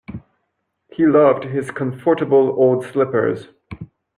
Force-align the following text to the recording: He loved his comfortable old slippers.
He 0.93 1.05
loved 1.05 1.43
his 1.43 1.69
comfortable 1.69 2.49
old 2.59 2.83
slippers. 2.85 3.49